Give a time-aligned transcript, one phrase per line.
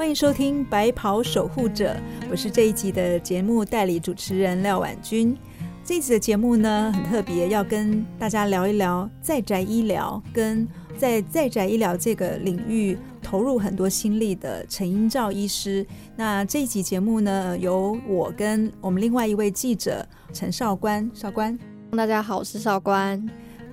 [0.00, 1.94] 欢迎收听《白袍守护者》，
[2.30, 5.36] 我是这一集的节目代理主持人廖婉君。
[5.84, 10.66] 这一集的节目呢很特别，要跟大家聊一聊在宅医疗，跟
[10.96, 15.86] 在在宅医疗这个领域投入很多心力的陈英照医师。
[16.16, 21.58] 那这一集节目呢，由我跟我们另外一位记者陈少官，少官，
[21.94, 23.22] 大家好，我是少官。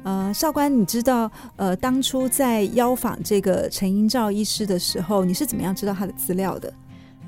[0.08, 6.74] 呃，少官，你知道呃，当初在邀访这个陈英照医师的时候，你是怎么样知道他的资料的？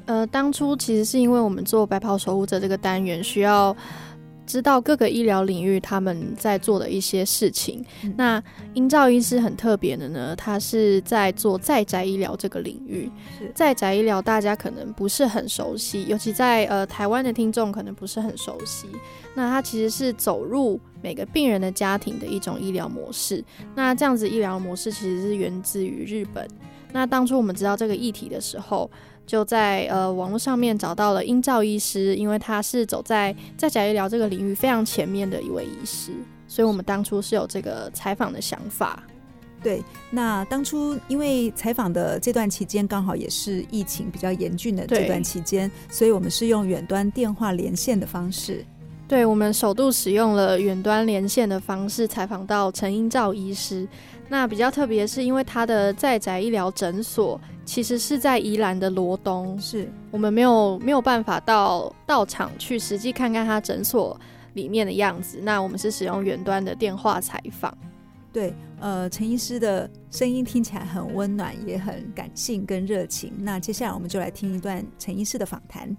[0.06, 3.76] 呃，当初其实是因为我们做白袍守护者这个单元需要。
[4.50, 7.86] 知道各个医疗领域他们在做的一些事情。
[8.18, 13.08] 那英照医师很特别的呢，他是在做在宅医疗这个领域。
[13.54, 18.88] 在宅医疗大家可能不是很熟悉，尤其在呃台湾的听众可能不是很熟悉。
[19.36, 23.46] 那他其实是走入每个病人的家庭的一种医疗模式。
[23.76, 26.48] 那这样子医疗模式其实是源自于日本。
[26.92, 28.90] 那当初我们知道这个议题的时候。
[29.30, 36.12] 就在呃网络上面找到了英照医师，因为他是走在在甲医疗这个领域非常前面的一位医师，
[36.48, 39.04] 所以我们当初是有这个采访的想法。
[39.62, 48.66] 对，那当初因为采访的这段期间刚好也是疫情比较严峻的这段期间，所以我们是用远端电话连线的方式。
[49.10, 53.86] 对，我们首度使用了远端连线的方式采访到陈英照医师。
[54.30, 57.42] 那比较特别是因为他的在宅医疗诊所。
[57.66, 64.20] 其实是在宜兰的罗东，是我们没有没有办法到到场去实际看看他诊所
[64.56, 65.40] 里面的样子。
[65.44, 67.72] 那我们是使用远端的电话采访。
[68.34, 73.32] 对，呃，陈医师的声音听起来很温暖，也很感性跟热情。
[73.38, 75.96] 那接下来我们就来听一段陈医师的访谈。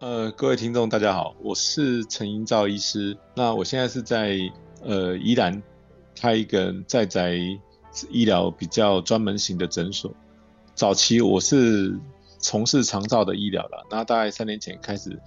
[0.00, 3.18] 呃，各位听众，大家好，我是陈英照医师。
[3.34, 4.38] 那我现在是在
[4.80, 5.60] 呃宜兰
[6.14, 7.34] 开一个在宅
[8.08, 10.14] 医疗比较专门型的诊所。
[10.76, 11.98] 早期我是
[12.38, 15.18] 从事长照的医疗的，那大概三年前开始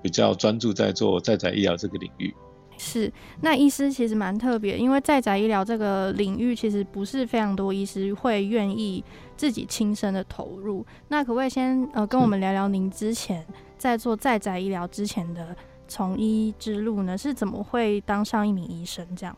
[0.00, 2.34] 比较专注在做在宅医疗这个领域。
[2.76, 9.02] 是，那医师其实蛮特别，因为在宅医疗这个领域其实不是非常多医师会愿意
[9.36, 10.84] 自己亲身的投入。
[11.08, 13.44] 那可不可以先呃跟我们聊聊您之前？
[13.76, 15.54] 在做在宅医疗之前的
[15.86, 19.36] 从医之路呢，是怎么会当上一名医生这样？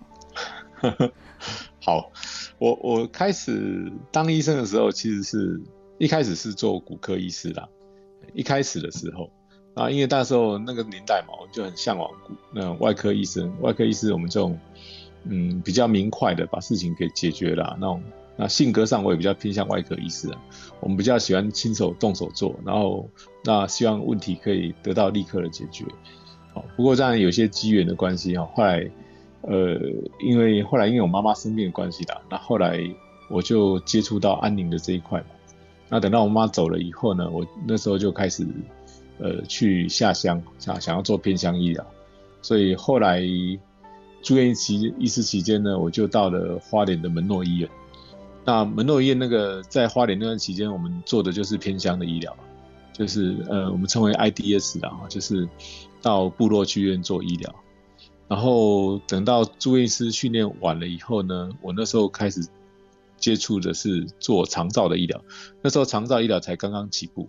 [1.82, 2.10] 好，
[2.58, 5.60] 我我开始当医生的时候，其实是
[5.98, 7.68] 一开始是做骨科医师啦。
[8.34, 9.30] 一开始的时候
[9.76, 13.52] 啊，因为那时候那个年代嘛，我就很向往骨那外科医生。
[13.60, 14.58] 外科医师我们这种
[15.24, 18.02] 嗯比较明快的把事情给解决了那种。
[18.38, 20.30] 那性格上我也比较偏向外科医师，
[20.80, 23.08] 我们比较喜欢亲手动手做，然后
[23.44, 25.84] 那希望问题可以得到立刻的解决。
[26.52, 28.90] 好，不过这样有些机缘的关系哈，后来
[29.42, 29.78] 呃，
[30.20, 32.78] 因为后来因为我妈妈生病的关系啦，那后来
[33.30, 35.26] 我就接触到安宁的这一块嘛。
[35.88, 38.46] 那等到我妈走了以后呢，我那时候就开始
[39.18, 41.86] 呃去下乡想想要做偏乡医疗，
[42.42, 43.22] 所以后来
[44.22, 47.68] 住院期医师期间呢，我就到了花莲的门诺医院。
[48.44, 52.36] 那门诺医院那个在花莲那段期间，我们做的就是偏乡的医疗，
[52.92, 55.48] 就是呃我们称为 IDS 的哈，就是
[56.00, 57.54] 到部落去院做医疗。
[58.28, 62.46] 然后等到住院师训练完了以后呢，我那时候开始
[63.16, 65.20] 接触的是做长照的医疗。
[65.62, 67.28] 那时候长照医疗才刚刚起步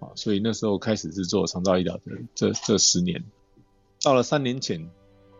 [0.00, 2.02] 啊，所以那时候开始是做长照医疗的
[2.34, 3.22] 这这十年。
[4.02, 4.84] 到了三年前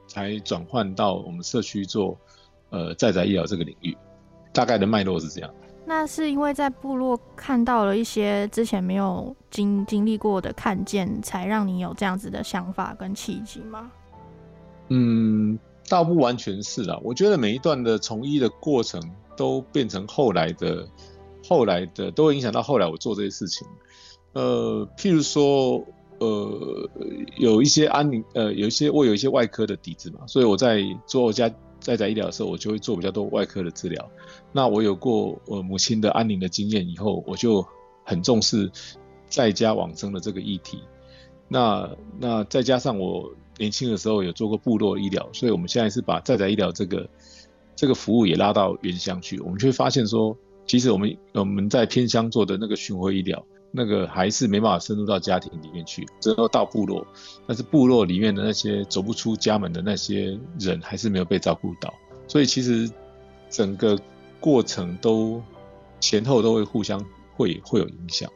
[0.06, 2.16] 才转换到我们社区做
[2.70, 3.96] 呃在宅医疗这个领域。
[4.52, 5.54] 大概的脉络是这样。
[5.86, 13.90] 那是因为在部落看到了一些之前没有经经历过的看见，才让你有这样子的想法跟契机吗？
[14.88, 15.56] 嗯，
[15.88, 16.98] 倒不完全是啦。
[17.02, 19.00] 我觉得每一段的从医的过程，
[19.36, 20.86] 都变成后来的、
[21.48, 23.66] 后来的，都会影响到后来我做这些事情。
[24.32, 25.84] 呃，譬如说，
[26.18, 26.90] 呃，
[27.36, 31.50] 有一些安宁，呃，有一些我有一些外科的底子嘛，所以我在做家。
[31.80, 34.06] 在在医疗的时候，我就会做比较多外科的治疗。
[34.52, 37.66] 那我有过我母亲的安宁的经验以后，我就
[38.04, 38.70] 很重视
[39.30, 40.82] 在家往生的这个议题。
[41.48, 41.88] 那
[42.18, 47.08] 那再加上我年轻的时候有做过部落医疗，所以我们现在是把在在医疗这个
[47.74, 49.40] 这个服务也拉到原乡去。
[49.40, 50.36] 我们就会发现说，
[50.66, 53.42] 其实我们我们在偏乡做的那个巡回医疗。
[53.72, 57.06] 那个还是没办法深入到家庭里面去，只有到部落，
[57.46, 61.92] 但是部落里面的那些走不出家门的那些人，还是没有被照顾到，
[62.26, 62.90] 所以其实
[63.48, 63.98] 整个
[64.40, 65.42] 过程都
[66.00, 66.98] 前后都会互相
[67.36, 68.28] 会会有影响。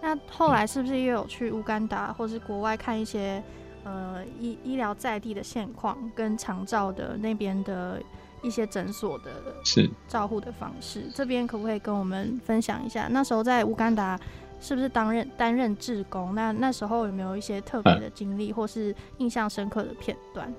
[0.00, 3.42] 那后来是不是也有去乌干达或是国外看一些
[3.84, 8.00] 呃医医疗在地的现况，跟长照的那边的
[8.42, 9.30] 一些诊所的
[9.64, 11.10] 是照护的方式？
[11.14, 13.08] 这边可不可以跟我们分享一下？
[13.10, 14.18] 那时候在乌干达
[14.60, 16.34] 是不是担任担任志工？
[16.34, 20.52] 那那时候有没有一些特别的经历，或是印象深刻的片段？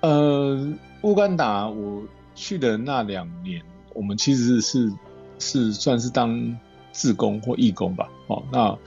[0.00, 0.72] 呃，
[1.02, 2.02] 乌干达我
[2.34, 3.62] 去的那两年，
[3.94, 4.92] 我们其实是
[5.38, 6.56] 是算是当
[6.92, 8.08] 志工或义工吧。
[8.26, 8.78] 哦，那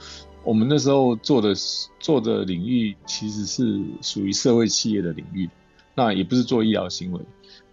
[0.44, 1.52] 我们那时候做的
[1.98, 5.50] 做的领域其实是属于社会企业的领域，
[5.94, 7.20] 那也不是做医疗行为。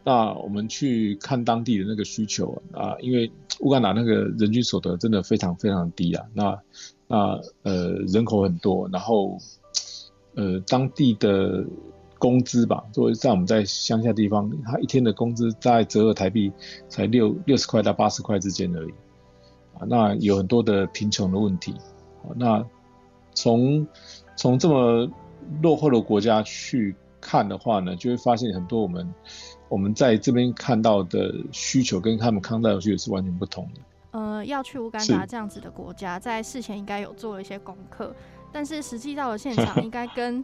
[0.07, 6.25] 那我们去看当地的那个需求啊，因为乌干达那个人均所得真的非常非常低啊。
[6.33, 6.57] 那
[7.07, 9.37] 那呃人口很多，然后
[10.35, 11.65] 呃当地的。
[12.19, 16.51] 工资吧，作为在我们在乡下地方，他一天的工资在折合台币
[16.89, 18.91] 才六六十块到八十块之间而已，
[19.77, 21.73] 啊，那有很多的贫穷的问题，
[22.23, 22.65] 啊，那
[23.35, 23.85] 从
[24.35, 25.07] 从这么
[25.61, 29.07] 落后的国家去看的话呢，就会发现很多我们
[29.69, 33.81] 我们在这边看到的需求跟他们看到的需求是完全不同的。
[34.11, 38.15] 呃，要去乌干达这样子的国家，在事前应该有做了一些功课，
[38.51, 40.43] 但是实际到了现场， 应该跟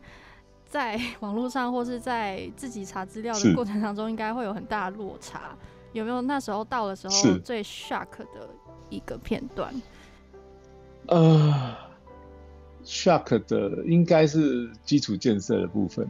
[0.66, 5.56] 在网络上或是在自己查资料的过程当中，应该会有很大的落差。
[5.94, 8.50] 有没有那时候到的时候最 shock 的
[8.90, 9.74] 一个片段？
[11.08, 11.76] 呃
[12.84, 16.08] ，shock 的应该是基础建设的部分。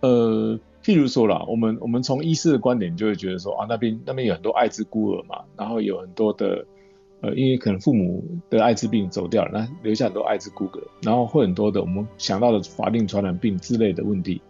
[0.00, 0.58] 呃，
[0.88, 6.64] 譬如说啦，我们我们从医师的观点就会觉得说啊，那边那边有很多艾滋孤儿嘛，然后有很多的。
[7.20, 14.40] 呃，因为可能父母得艾滋病走掉了，那留下很多艾滋孤儿，然后会很多的我们想到的法定传染病之类的问题。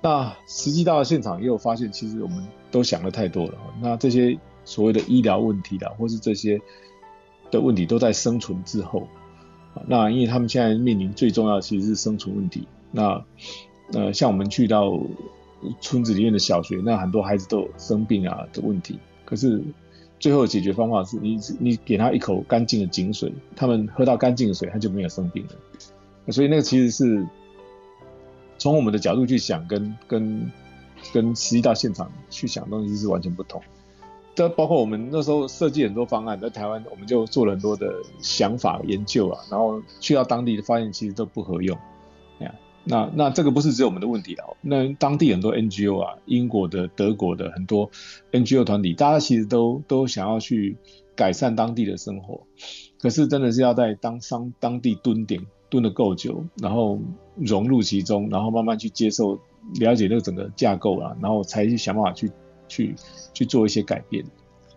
[0.00, 3.54] 那实际到了现场，也有发现，其实我们都想的太多了。
[3.82, 6.58] 那这些所谓的医疗问题啦，或是这些
[7.50, 9.06] 的问题，都在生存之后。
[9.86, 12.66] 那因为他们现在面临最重要的其实是生存问题。
[12.92, 13.20] 那
[13.92, 14.96] 呃，像我们去到
[15.80, 19.62] 村子里面的小学，那很多孩子都有生病啊的问题，可是。
[20.18, 26.32] 最后的解决方法是你你给他一口干净的井水，他们喝到干净的水，他就没有生病了。
[26.32, 27.26] 所以那个其实是
[28.56, 30.50] 从我们的角度去想，跟跟
[31.12, 33.60] 跟实际到现场去想东西是完全不同。
[34.34, 41.76] 这包括我们那时候设计很多方案，在台湾我们就做了很多的想法研究啊，然后去到当地发现其实都不合用。
[42.88, 47.90] 那那这个不是只有我们的问题啊，那当地很多 NGO 啊，英国的、德国的很多
[48.30, 50.76] NGO 团体，大家其实都都想要去
[51.16, 52.46] 改善当地的生活，
[53.00, 57.00] 可是真的是要在当商当地蹲点蹲的够久，然后
[57.34, 59.40] 融入其中，然后慢慢去接受、
[59.80, 62.30] 了解那个整个架构啊，然后才去想办法去
[62.68, 62.94] 去
[63.34, 64.24] 去做一些改变。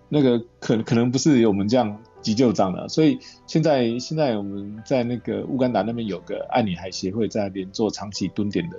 [0.09, 1.99] 那个可可能不是我们这样。
[2.21, 3.17] 急救章了，所以
[3.47, 8.77] 现在现在我们在那个乌干达那边有个爱女孩协会在那边做长期蹲点的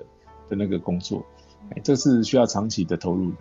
[0.49, 1.25] 的那个工作，
[1.71, 3.33] 哎，这是需要长期的投入。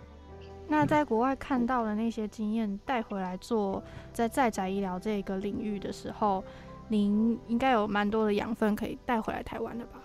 [0.68, 3.82] 那在国外看到的那些经验带回来做
[4.12, 6.42] 在在宅医疗这个领域的时候，
[6.88, 10.00] 您应该有蛮多的养分可以带回来台湾的吧？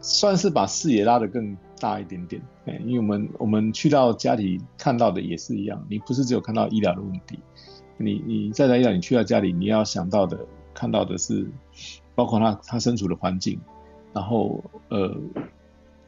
[0.00, 7.38] 算是把视野拉得更大一点点，哎，因为我们我们去到家里看到的也是一样，你不是只有看到医疗的问题。
[8.02, 10.38] 你你再来一讲，你去到家里，你要想到的、
[10.74, 11.46] 看到的是，
[12.14, 13.58] 包括他他身处的环境，
[14.12, 15.16] 然后呃，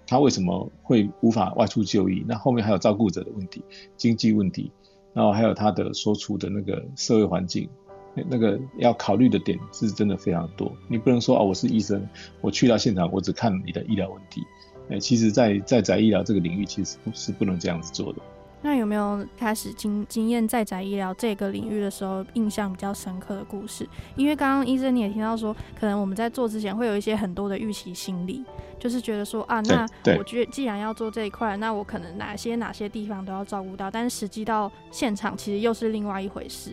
[0.07, 2.25] 他为什么会无法外出就医？
[2.27, 3.63] 那后面还有照顾者的问题、
[3.97, 4.71] 经济问题，
[5.13, 7.69] 然后还有他的所处的那个社会环境，
[8.15, 10.71] 那那个要考虑的点是真的非常多。
[10.89, 12.07] 你不能说哦，我是医生，
[12.41, 14.43] 我去到现场，我只看你的医疗问题。
[14.91, 18.19] 哎，其实，在在在医疗这个领域，其实是不能这样子做的。
[18.65, 23.87] 那有没有开始经经验在宅医疗这个领域的时候，印象比较深刻的故事？
[24.17, 28.43] 因为刚刚医生你也听到说，可能我们在做之前会有一些很多的预期心理，
[28.79, 36.71] 就是觉得说啊，那我觉得既然要做这一块，那我可能哪些哪些地方都要照顾到，但是实际到现场其实又是另外一回事。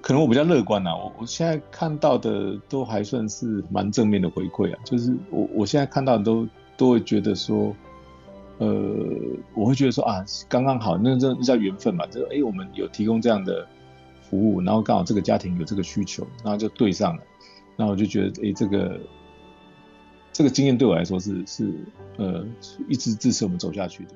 [0.00, 7.72] 可能我比较乐观呐，我我现在看到的都还算是蛮正面的回馈啊，就是我我现在看到的都都会觉得说。
[8.60, 8.66] 呃，
[9.54, 13.66] 我会觉得说啊，刚刚好，那这叫缘分嘛，就哎，我们有提供这样的
[14.28, 17.22] 服务，然后刚好这个家庭有这个需求，然后就对上了，
[17.74, 19.00] 那我就觉得，哎，这个
[20.30, 21.72] 这个经验对我来说是是
[22.18, 22.44] 呃，
[22.86, 24.10] 一直支持我们走下去的。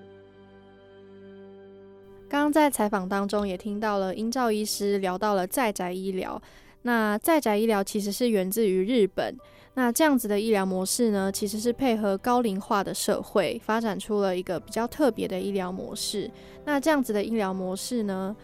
[2.28, 6.42] 刚刚在采访当中也听到了英照医师聊到了在宅医疗，
[6.82, 9.34] 那在宅医疗其实是源自于日本。
[9.74, 16.30] 那这样子的医疗模式呢，其实是配合高龄化的社会，发展出了一个比较特别的医疗模式。
[16.64, 18.34] 那这样子的医疗模式呢，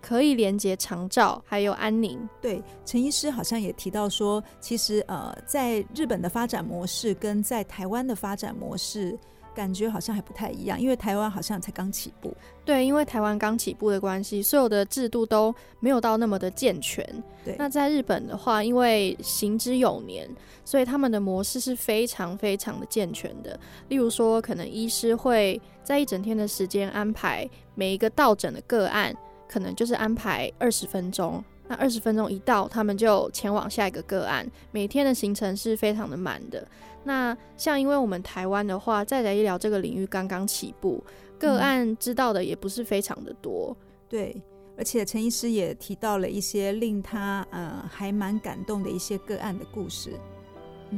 [0.00, 2.16] 可以连接长照还有安宁。
[2.40, 9.18] 对，陈医师好像也提到说，其实呃，在日本的发展模式跟在台湾的发展模式。
[9.56, 12.36] 感觉好像还不太一样，因为台湾好像才刚起步。
[12.62, 17.02] 对，因为台湾刚起步的关系，所有的制度都没有到那么的健全。
[17.42, 20.28] 对，那在日本的话，因为行之有年，
[20.62, 23.58] 所以他们的模式是非常非常的健全的。
[23.88, 29.16] 例如说，可能医师会在一整天的时间安排每一个到诊的个案，
[29.48, 31.42] 可能就是安排二十分钟。
[31.68, 34.48] 那二十分钟一到，他们就前往下一个个案。
[34.70, 36.66] 每天的行程是非常的满的。
[37.02, 41.02] 那像因为我们台湾的话，在宅医疗这个领域刚刚起步，
[41.38, 43.76] 个案知道的也不是非常的多。
[44.08, 44.40] 对，
[44.76, 50.12] 而且陈医师也提到了一些令他呃还蛮感动的一些个案的故事。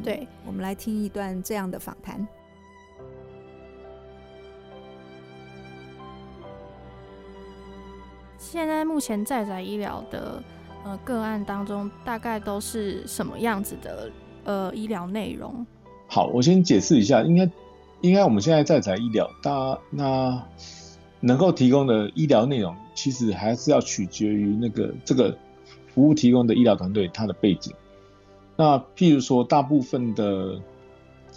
[0.03, 2.27] 对，我们来听一段这样的访谈。
[8.39, 10.43] 现在目前在宅医疗的。
[10.89, 14.11] 呃，个案当中大概都是什么样子的
[14.45, 15.67] 呃医疗内容？
[16.07, 17.51] 好，我先解释一下，应该
[18.01, 20.43] 应该我们现在在宅医疗，大那
[21.21, 25.37] 能够提供的医疗内容，其实还是要取决于那个这个
[25.89, 27.75] 服务提供的医疗团队它的背景。
[28.57, 30.59] 那譬如说，大部分的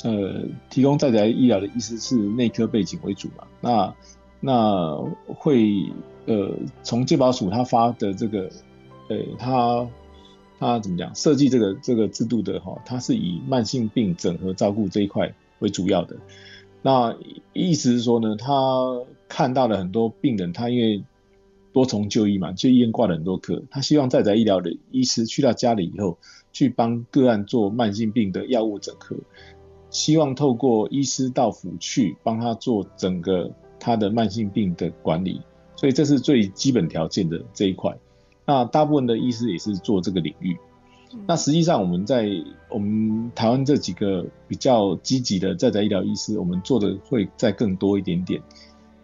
[0.05, 3.46] 呃提供在宅医疗的医师是内科背景为主嘛？
[3.60, 3.93] 那
[4.39, 5.91] 那会
[6.25, 6.51] 呃
[6.84, 8.50] 从健保署他发的这个。
[9.12, 9.86] 对他，
[10.58, 11.13] 他怎么讲？
[11.13, 16.15] 设计这个这个制度的哈，他是以慢性病整合照顾这一块为主要的。
[16.82, 17.13] 那
[17.51, 21.03] 意思是说呢，他看到了很多病人，他因为
[21.74, 26.18] 多重就医嘛，就医院挂了很多科，他希望在在医疗的医师去到家里以后，
[26.53, 29.18] 去帮个案做慢性病的药物整合，
[29.89, 35.41] 希望透过医师到府去帮他做整个他的慢性病的管理，
[35.75, 37.94] 所以这是最基本条件的这一块。
[38.51, 40.58] 那大部分的医师也是做这个领域。
[41.25, 42.27] 那实际上我们在
[42.70, 48.41] 我们台湾这几个比较积极的在宅医疗医师，我们做的会再更多一点点。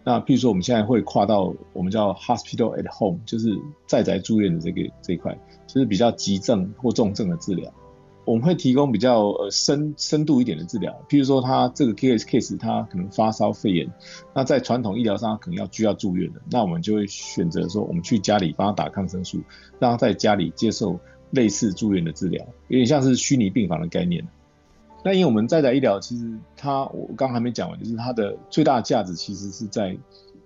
[0.04, 5.34] 那譬如说我们现在会跨到我们叫 hospital at home，就是在宅住院的这个这一块，
[5.66, 7.72] 就是比较急症或重症的治疗。
[8.28, 13.90] 我们会提供比较呃深深度一点的治疗，譬如说他这个 case case 他可能发烧肺炎，
[14.34, 19.40] 那在传统医疗上可能要需要住院的，那我们就会选择说我们去家里帮他打抗生素，
[19.78, 24.22] 让他在家里接受类似住院的治疗，有点像是虚拟病房的概念。
[25.02, 29.96] 那因为我们在在医疗其实它我刚还没讲完，就是它的最大价值其实是在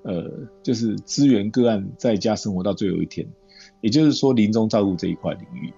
[0.05, 0.31] 呃
[0.63, 3.27] 就是支援个案在家生活到最后一天，
[3.81, 5.75] 也就是说临终照顾这一块领域，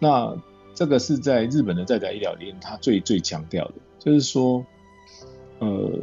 [0.00, 0.34] 那。
[0.74, 4.66] 这个是在日本的在宅医疗里面，他最最强调的，就是说，
[5.60, 6.00] 呃，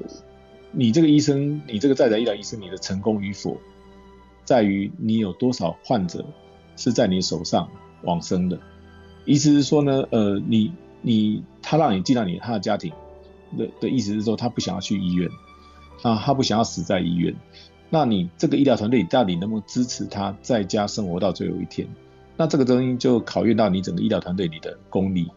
[0.71, 3.57] 你这个医生，你这个在宅医疗医生，你的成功与否，
[4.45, 6.25] 在于你有多少患者
[6.77, 7.69] 是在你手上
[8.03, 8.57] 往生的。
[9.25, 12.93] 意思是说呢，呃，你你他让你进到你他的家庭
[13.57, 15.29] 的的意思是说，他不想要去医院，
[16.01, 17.35] 啊，他不想要死在医院，
[17.89, 21.87] 那你这个医疗团队到底能不能支持他在家生活到最后一天？
[22.41, 25.29] 那这个东西就考验到你整个医疗团队里的功力。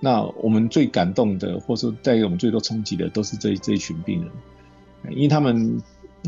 [0.00, 5.82] 那我们最感动的，或者说带给我们最多冲击的，都是这这一群病人，因为他们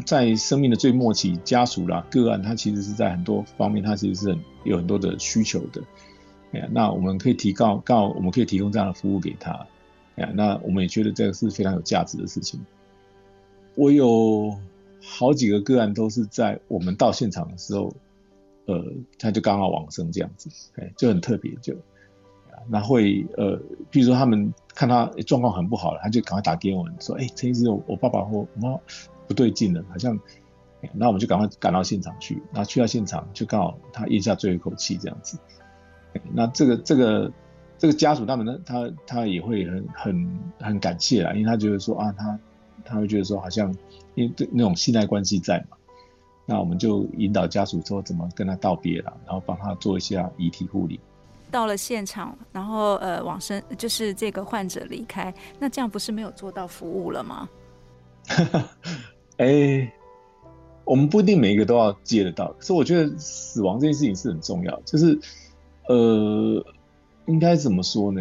[0.05, 5.83] 在生命的最末期，家属啦、个案，他其实是在很多方面，他其实是很有很多的需求的。
[6.51, 9.67] 哎呀，那我们可以提告告，我们可以提供这样的服务给他。
[10.17, 12.61] 哎呀，那我们也觉得这个是非常有价值的事情。
[13.77, 14.55] 我有
[15.03, 17.95] 好几个个案都是在我们到现场的时候。
[18.67, 18.85] 呃，
[19.19, 21.75] 他就刚好往生这样子，哎，就很特别，就
[22.69, 23.59] 那会呃，
[23.91, 28.79] 比如说他们看他状况很不好了，他就赶快打给我们说，哎，陈医师，我爸爸或我妈
[29.27, 30.17] 不对劲了，好像，
[30.93, 35.37] 那我们就赶快赶到现场去，然后去到现场就刚好他咽下最后一口气这样子，
[36.33, 37.33] 那这个这个
[37.79, 42.39] 这个家属他们呢，他他也会很很很感谢啦，因为他觉得说啊，他
[42.85, 43.75] 他会觉得说好像
[44.15, 45.77] 因为那种信赖关系在嘛。
[46.53, 51.01] 那我们就引导家属说怎么跟他道别了，然后帮他做一下遗体护理。
[51.51, 57.49] 到了现场，然后呃往生就是这个患者离开，那这样不是没有做到服务了吗？
[59.39, 59.91] 哎，
[60.85, 65.19] 我们不一定每一个都要接得到，可是我觉得死亡这件事情是很重要，就是
[65.89, 66.63] 呃
[67.25, 68.21] 应该怎么说呢？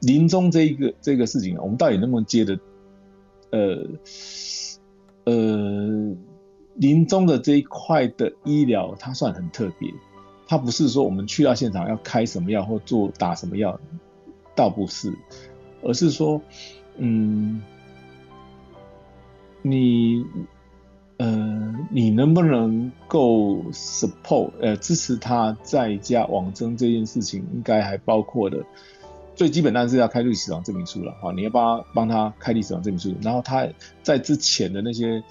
[0.00, 2.58] 临终这一个这个事情，我们到底能不能接的？
[3.50, 3.86] 呃
[5.24, 6.14] 呃。
[6.80, 9.92] 临终的这一块的医疗，它算很特别。
[10.48, 13.78] 它不是说我们去到现场要开什么药或做打什么药，
[14.56, 15.12] 倒不是，
[15.82, 16.40] 而是说，
[16.96, 17.62] 嗯，
[19.60, 20.24] 你
[21.18, 28.64] 呃，你能不能够 support 呃支持他在家网征这件事情，应该还包括的
[29.34, 31.30] 最基本，当然是要开立死亡证明书了哈。
[31.32, 33.68] 你要帮他帮他开立死亡证明书，然后他
[34.02, 35.22] 在之前的那些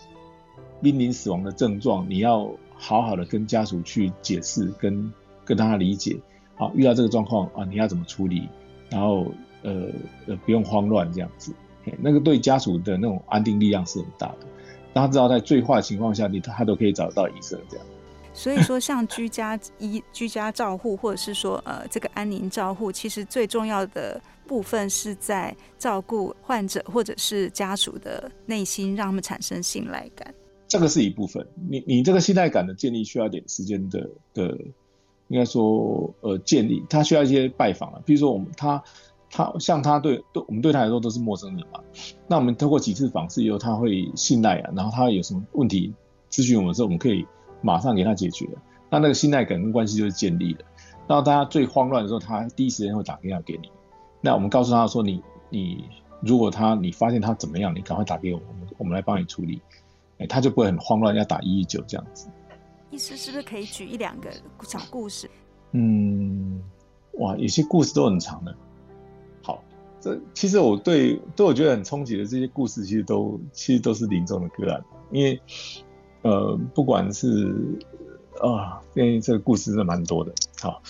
[0.81, 6.17] 濒临死亡的症状，你要好好的跟家属去解释，跟跟他理解。
[6.55, 8.48] 好，遇到这个状况啊，你要怎么处理？
[8.89, 9.27] 然后
[9.63, 9.88] 呃
[10.27, 11.53] 呃，不用慌乱这样子。
[12.00, 14.48] 那个对家属的那种安定力量是很大的。
[14.93, 17.86] 让他知道在最坏情况下，你他都可以找到医生这样。
[18.33, 30.33] 所以说，像居家医、居家照护，或者是说呃这个安宁照护，其实最重要的部分是在照顾患者或者是家属的内心，让他们产生信赖感。
[30.70, 31.46] 这个是一部分。
[31.70, 34.58] 你你这个信赖感的建立需要点时间的的，
[35.28, 38.82] 应该说呃建立，他需要一些拜访啊，比如说我们他。
[39.32, 41.80] 他像他对对我们对他来说都是陌生人嘛，
[42.28, 45.94] 那我们通过几次访视以后，他会信赖啊，然后他有什么问题
[46.32, 47.24] 咨询我们的时候，我们可以
[47.62, 48.50] 马上给他解决。
[48.90, 50.66] 那那个信赖感跟关系就是建立的。
[51.06, 53.70] 到大家最慌乱的时候，他第一时间会打电话给你。
[54.20, 55.22] 那我们告诉他说，你
[55.52, 55.84] 你
[56.22, 59.62] 如果他你发现他怎么样，你赶快打给我，我们我们来帮你处理。
[60.20, 62.30] 哎，他就不会很慌乱，要打一一九这样子。
[62.92, 64.30] 意思是不是可以举一两个
[64.64, 65.30] 小故事？
[65.72, 66.62] 嗯，
[67.20, 68.56] 哇，有些故事都很长的。
[69.42, 69.64] 好
[70.00, 75.40] 这其实我对对我觉得很冲击的这些故事，其实都其实都是临终的个案，因为
[76.24, 77.54] 呃不管是
[78.42, 80.34] 啊，因为这个故事是蛮多的。
[80.60, 80.82] 好，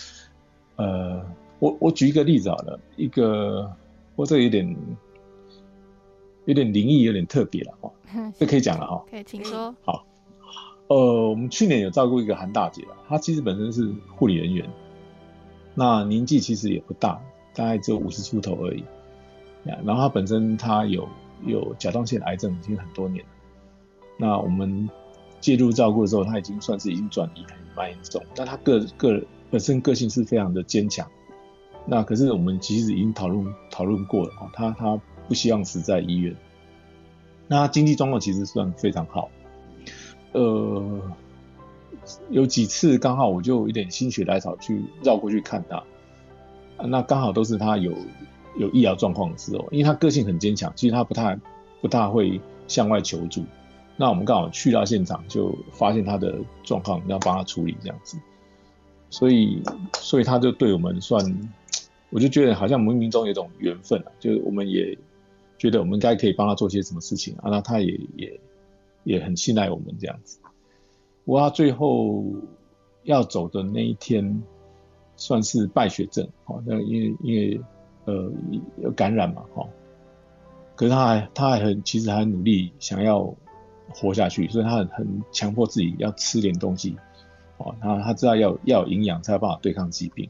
[0.77, 1.21] 呃，
[1.59, 3.69] 我我举一个例子好了，一个
[4.15, 4.77] 我这有点
[6.45, 7.91] 有点灵异，有点特别了哈，
[8.37, 9.73] 这可以讲了哈，可以请说。
[9.83, 10.05] 好，
[10.87, 14.69] 呃，我们去年有照顾一个韩大姐她其实本身是护理人员，
[15.75, 17.21] 那年纪其实也不大，
[17.53, 18.83] 大概只有五十出头而已。
[19.83, 21.07] 然后她本身她有
[21.45, 23.31] 有甲状腺癌症已经很多年了，
[24.17, 24.89] 那我们
[25.39, 28.21] 介入照顾的时候，她已经算是已经转移蛮严重。
[28.33, 31.07] 但她个个本身个性是非常的坚强，
[31.85, 36.35] 那可是我们其实已经讨论讨论过了哦，他他不希望死在医院。
[37.49, 39.29] 那他经济状况其实算非常好，
[40.31, 41.01] 呃，
[42.29, 45.83] 有几次刚好我就有点心血来潮去绕过去看他，
[46.85, 47.93] 那刚好都是他有。
[48.57, 51.39] 有医疗状况的时候，因为他个性很坚强，其实他不太
[51.81, 53.45] 不大会向外求助。
[53.95, 58.17] 那我们刚好去到现场，就发现他的状况，要帮他处理这样子。
[59.11, 59.61] 所以，
[59.99, 61.49] 所以他就对我们算，
[62.09, 64.97] 我就觉得好像冥冥中有种缘分啊，就是我们也
[65.59, 67.51] 觉得我们应该可以帮他做些什么事情啊。
[67.51, 68.39] 那他也也
[69.03, 70.39] 也很信赖我们这样子。
[71.25, 72.23] 不过他最后
[73.03, 74.41] 要走的那一天，
[75.15, 77.61] 算是败血症，哦，那因为因为。
[78.05, 78.31] 呃，
[78.77, 79.63] 有感染嘛，哈，
[80.75, 83.31] 可是他还他还很其实还努力想要
[83.93, 86.95] 活下去，所以他很很强迫自己要吃点东西，
[87.57, 90.27] 哦，他他知道要要有营养才有办法对抗疾病，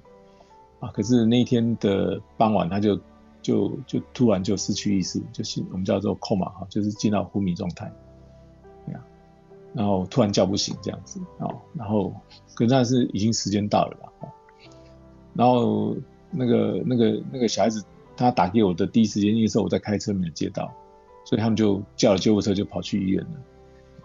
[0.81, 2.99] 啊，可是那一天的傍晚他就
[3.41, 7.91] 就就突然就失去意识，就是我们叫做 coma 哈，就是进到昏迷状态，
[9.73, 12.13] 然后突然叫不醒这样子，哦，然后
[12.55, 14.33] 可是那是已经时间到了了，
[15.33, 15.95] 然后。
[16.31, 17.83] 那个、那个、那个小孩子，
[18.15, 20.71] 他打给我的第一时间，那时候我在开车没有接到，
[21.25, 23.29] 所以他们就叫了救护车就跑去医院了。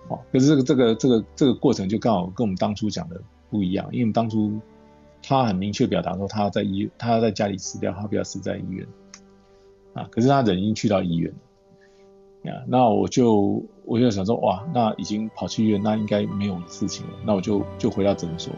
[0.09, 3.21] 哦，可是这个、这个、这个、这个过程就刚好跟我们当初讲的
[3.51, 4.59] 不一样，因为我们当初
[5.23, 8.89] 他很明确表达说他要在医，他要在家里死掉，他不要死在医院。
[9.95, 12.51] 啊，可是他人已经去到医院了。
[12.51, 18.53] 呀，那我就我就想说，哇，那已经跑去医院，那应该没有事情了，那我就就回到诊所。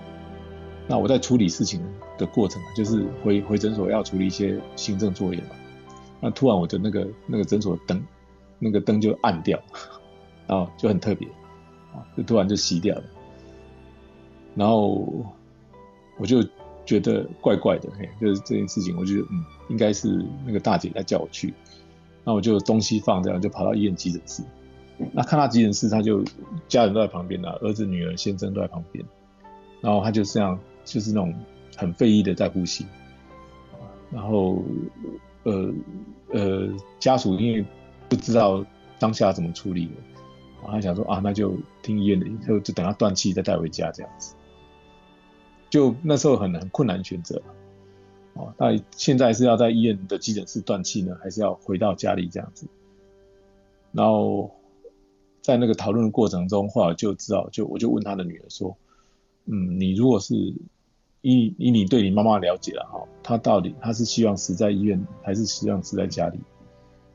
[0.89, 1.81] 那我在处理事情
[2.17, 5.51] 的过程就是回回诊所要处理一些行政作业嘛。
[6.21, 8.03] 那突然我的那个那个诊所灯，
[8.59, 9.61] 那个灯就暗掉，
[10.49, 11.29] 然后就很特别，
[11.93, 13.05] 啊，就突然就熄掉了。
[14.55, 15.07] 然后
[16.19, 16.43] 我就
[16.87, 21.53] 觉得怪怪的，嘿，就是这件事情，我就嗯，应该是那个大姐在叫我去。
[22.25, 24.43] 那我就东西放这样，就跑到医院急诊室。
[25.13, 26.25] 那看到急诊室，他就
[26.67, 29.05] 家人都在旁边啊，儿子、女儿、先生都在旁边。
[29.83, 30.59] 然后他就这样。
[30.87, 31.35] 就是那种
[31.77, 32.87] 很费力的在呼吸，
[34.13, 34.63] 然后
[35.43, 35.75] 呃
[36.31, 36.69] 呃
[37.01, 37.67] 家属因为
[38.09, 38.65] 不知道
[38.97, 39.91] 当下怎么处理，
[40.65, 44.37] 他想说啊那就听医院的，就就等他断气再带回家这样子，
[45.77, 47.43] 就那时候很很困难选择，
[48.33, 52.67] 哦那现在是要在医院的急诊室断气呢，还是要回到家里这样子？
[53.93, 54.51] 然后
[55.43, 58.75] 在那个讨论的过程中，后来就知道，就我就问他的女儿说，
[59.45, 60.35] 嗯你如果是
[61.21, 66.41] 以以你对你妈妈了解了哈，她到底她是希望死在医院，还是希望死在家里？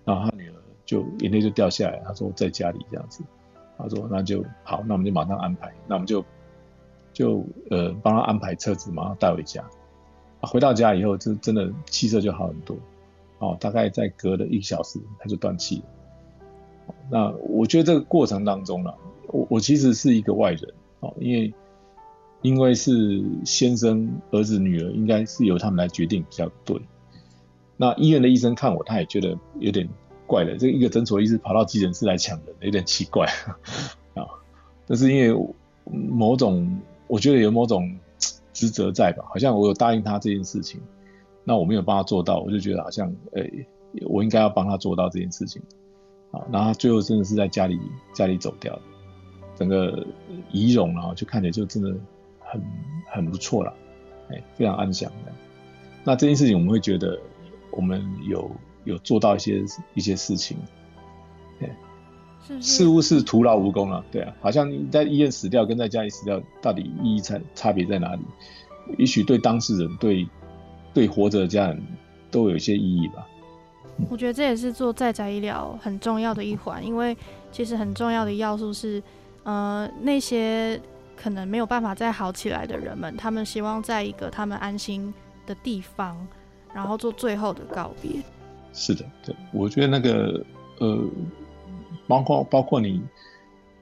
[0.06, 0.54] 然后他女儿
[0.86, 3.24] 就眼泪就掉下来，她说在家里这样子。
[3.76, 6.24] 他说那就好，那我们就马上安排，那我们就
[7.14, 9.64] 就呃帮他安排车子，马上带回家。
[10.42, 12.76] 回到家以后，就真的气色就好很多。
[13.40, 15.84] 哦，大概在隔了一小时，他就断气了。
[17.10, 18.94] 那我觉得这个过程当中呢，
[19.28, 21.54] 我我其实是一个外人哦，因为
[22.42, 26.80] 因为是先生儿子女儿，应该是由他们来决定比较对。
[27.78, 29.88] 那医院的医生看我，他也觉得有点
[30.26, 33.28] 怪的，这一个诊所医师跑到急诊室来抢人，有点奇怪
[34.16, 34.26] 啊。
[34.88, 35.54] 但是因为
[35.86, 36.80] 某种，
[37.12, 37.94] 我觉得有某种
[38.54, 40.80] 职责在吧，好像我有答应他这件事情。
[41.44, 43.44] 那我没有帮他做到，我就觉得好像，呃，
[44.08, 45.62] 我应该要帮他做到这件事情，
[46.32, 47.78] 啊，然后最后真的是在家里
[48.14, 48.80] 家里走掉
[49.58, 50.08] 整个
[50.54, 51.94] 仪容啊，就看起来就真的
[52.40, 52.64] 很
[53.12, 53.74] 很不错了，
[54.30, 55.34] 哎，非常安详的。
[56.06, 57.20] 那这件事情我们会觉得
[57.72, 58.50] 我们有
[58.86, 59.62] 有做到一些
[59.96, 60.58] 一些事情，
[61.60, 61.78] 哎，
[62.60, 68.22] 似乎是徒劳无功了，对啊，好像在医院死掉跟在家里死掉到底意义差差别在哪里？
[68.98, 70.28] 也许对当事人对。
[70.94, 71.82] 对活着的家人
[72.30, 73.26] 都有一些意义吧。
[74.10, 77.16] 我觉得这也是做在宅医疗很重要的一环，因为
[77.50, 79.02] 其实很重要的要素是，
[79.44, 80.78] 呃，那些
[81.16, 85.14] 可能没有办法再好起来的人们，他们希望在一个他们安心
[85.46, 86.28] 的地方，
[86.74, 88.22] 然后做最后的告别。
[88.74, 90.46] 是的，对，我觉得那个
[90.80, 91.00] 呃，
[92.12, 93.02] 包括包括你，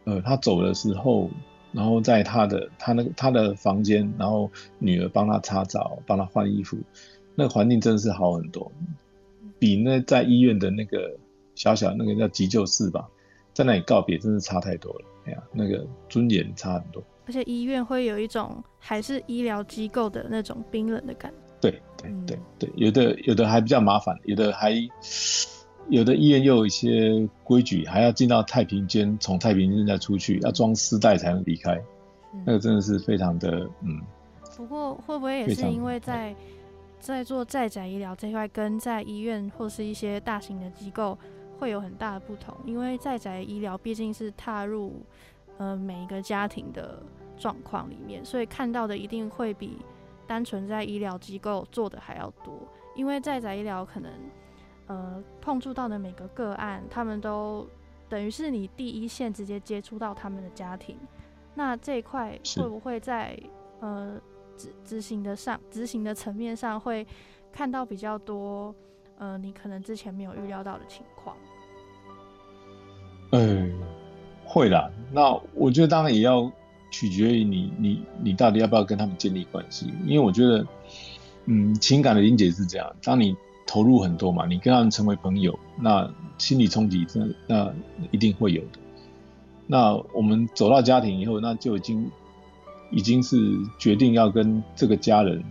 [0.04, 1.30] 呃，他走的时候。
[1.72, 6.76] 然后在他的他那个他的房间，然后女儿帮他擦澡，帮他换衣服，
[7.36, 8.72] 那个环境真的是好很多，
[9.60, 11.16] 比那在医院的那个
[11.54, 13.08] 小小那个叫急救室吧，
[13.54, 15.06] 在那里告别真是差太多了。
[15.26, 17.04] 哎呀，那个尊严差很多。
[17.28, 21.38] 而且医院会有一种还是医疗机构的那种冰冷的感觉。
[21.62, 24.74] 对对对对，有的有的还比较麻烦，有的还。
[25.88, 31.82] 有的医院又有一些规矩，还要进到太平间，从太平间再出去，要装丝带才能离开。
[32.46, 34.00] 那个真的是非常的，嗯。
[34.56, 36.36] 不过会不会也是因为在
[37.00, 41.18] 在做在宅医疗这一块，跟在医院或是一些大型的机构
[41.58, 42.56] 会有很大的不同？
[42.66, 45.02] 因为在宅医疗毕竟是踏入
[45.58, 47.02] 呃每一个家庭的
[47.38, 49.78] 状况里面，所以看到的一定会比
[50.28, 52.54] 单纯在医疗机构做的还要多。
[52.96, 54.12] 因为在宅医疗可能。
[54.90, 57.68] 呃，碰触到的每个个案，他们都
[58.10, 60.98] 等于是你第一线直接接触到他们的家庭。
[61.54, 63.40] 那这一块会不会在
[63.82, 64.20] 呃
[64.58, 67.06] 执执行的上执行的层面上会
[67.52, 68.74] 看到比较多
[69.20, 71.38] 呃你可能之前没有预料到的情况？
[73.34, 73.72] 嗯，
[74.44, 74.90] 会啦。
[75.12, 76.52] 那我觉得当然也要
[76.90, 80.66] 取决于你你你到底要不要跟他们建立关系，因为我觉得
[81.46, 83.38] 嗯情感的理解是这样，当你。
[83.70, 87.72] 投入很多嘛，你跟他们成为朋友，那心理冲击真那
[88.10, 88.80] 一定会有的。
[89.68, 92.10] 那我们走到家庭以后，那就已经
[92.90, 93.38] 已经是
[93.78, 95.44] 决定要跟这个家人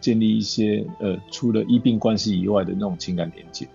[0.00, 3.68] 建立一些呃，除了医病关系以外的那种情感连接。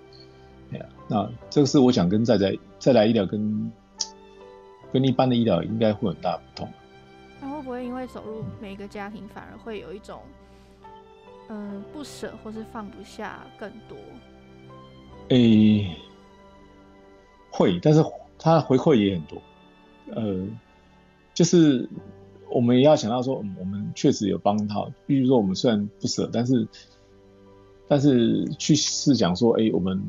[0.74, 3.72] 哎呀，那这个是我想跟再来再来医疗跟
[4.92, 6.70] 跟一般的医疗应该会很大不同。
[7.40, 10.20] 那会不会因为走入每一个家庭，反而会有一种？
[11.50, 13.98] 嗯，不舍或是放不下更多。
[15.30, 15.96] 诶，
[17.50, 18.04] 会，但是
[18.38, 19.42] 他回馈也很多。
[20.14, 20.46] 呃，
[21.34, 21.88] 就是
[22.50, 24.86] 我们也要想到说，嗯我们确实有帮他。
[25.06, 26.68] 比如说，我们虽然不舍，但是
[27.88, 30.02] 但是去试想说，哎，我们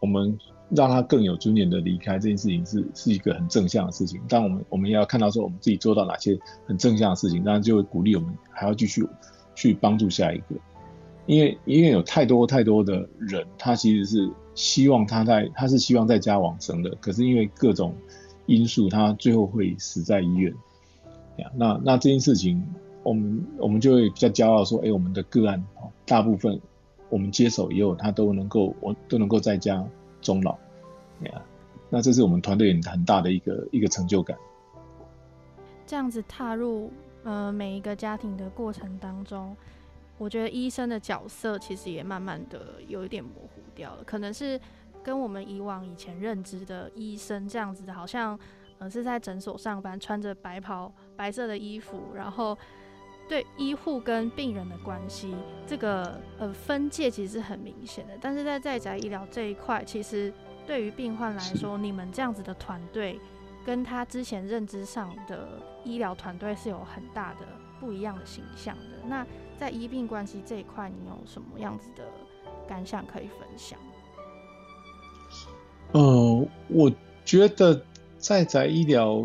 [0.00, 0.38] 我们
[0.70, 4.20] 让他更有尊严的离开这件事情，是是一个很正向的事情。
[4.28, 9.06] 但我们我们也要看到说，我们自己做到哪些很正向的事情，当然就会鼓励我们还要继续。
[9.56, 10.54] 去帮助下一个，
[11.26, 17.92] 因为因为有太多太多的人，他其实是希望他在他是希望在家往生的，可是因为各种
[18.46, 20.54] 因素，他最后会死在医院。
[21.54, 22.62] 那那这件事情，
[23.02, 25.62] 我们我们就会比较骄傲说，哎，我们的个案
[26.06, 26.60] 大部分
[27.08, 29.84] 我们接手以后，他都能够我都能够在家
[30.22, 30.56] 终老。
[31.88, 34.36] 那这是我们团队很大的一个一个成就感。
[35.86, 36.90] 这样子踏入。
[37.26, 39.56] 呃，每一个家庭的过程当中，
[40.16, 44.04] 我觉得医生的角色其实也慢慢的有一点模糊掉了。
[44.04, 44.60] 可能是
[45.02, 48.38] 跟我们以往以前认知的医生这样子的，好像
[48.78, 52.56] 呃是在诊所上班，穿着白袍、白色的衣服，然后
[53.28, 55.34] 对医护跟病人的关系
[55.66, 58.16] 这个呃分界其实是很明显的。
[58.20, 60.32] 但是在在宅医疗这一块，其实
[60.64, 63.18] 对于病患来说，你们这样子的团队。
[63.66, 67.40] 跟他之前认知上的医疗团队是有很大的
[67.80, 68.96] 不一样的形象的。
[69.08, 69.26] 那
[69.58, 72.04] 在医病关系这一块，你有什么样子的
[72.68, 73.76] 感想可以分享？
[75.92, 76.92] 呃，我
[77.24, 77.82] 觉得
[78.18, 79.24] 在宅医疗，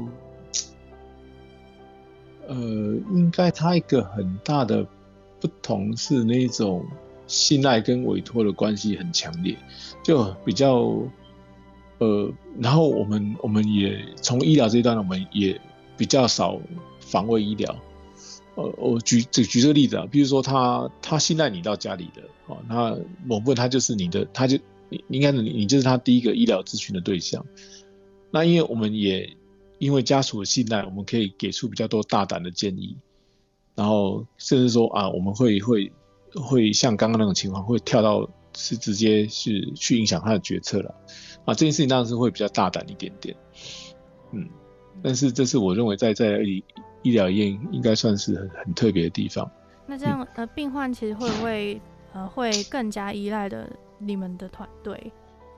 [2.47, 4.83] 呃，应该它一个很大的
[5.39, 6.83] 不同是那种
[7.27, 9.55] 信赖跟委托的关系很强烈，
[10.03, 10.91] 就比较，
[12.01, 15.61] 呃，然后我们我们也从医疗这一端，我们也
[15.95, 16.59] 比较少
[16.99, 17.75] 防卫医疗。
[18.55, 24.57] 呃，我举举举这个例子啊，比如说他他信赖你到家里的，哦，那某部分他就是你的，他就
[25.09, 27.45] 应该你你就是他第一个医疗咨询的对象。
[28.31, 29.37] 那因为我们也
[29.77, 32.97] 因为家属的信赖，我们可以给出比较多大胆的建议，
[33.75, 35.91] 然后甚至说啊，我们会会
[36.33, 40.95] 会像刚刚那种情况，会跳到是直接是去影响他的决策了
[41.45, 43.35] 啊，这件事情当然是会比较大胆一点点，
[44.31, 44.47] 嗯，
[45.01, 46.63] 但是这是我认为在在医
[47.01, 49.49] 医疗院应该算是很很特别的地方。
[49.85, 51.81] 那这样呃，病患其实会不会
[52.13, 55.11] 呃会更加依赖的你们的团队？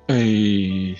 [0.08, 0.96] 诶。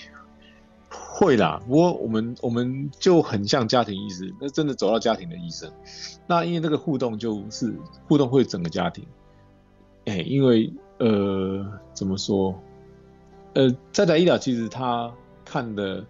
[0.96, 5.68] 会啦，不过我们我们就很像家庭医师，那真的走到家庭的医生。
[6.24, 7.74] 那因为那个互动就是
[8.06, 9.04] 互动会整个家庭，
[10.04, 12.54] 哎，因为呃怎么说，
[13.54, 15.12] 呃在在医疗其实他
[15.44, 16.04] 看的